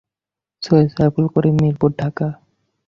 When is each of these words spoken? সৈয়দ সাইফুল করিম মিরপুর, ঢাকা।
সৈয়দ 0.63 0.87
সাইফুল 0.95 1.25
করিম 1.33 1.55
মিরপুর, 1.61 1.89
ঢাকা। 1.99 2.27